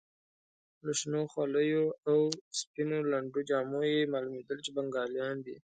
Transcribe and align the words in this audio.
له 0.85 0.91
شنو 0.99 1.21
خولیو 1.31 1.85
او 2.09 2.17
سپینو 2.59 2.97
لنډو 3.11 3.41
جامو 3.49 3.81
یې 3.91 4.09
معلومېدل 4.13 4.57
چې 4.65 4.71
بنګالیان 4.77 5.35
دي. 5.45 5.55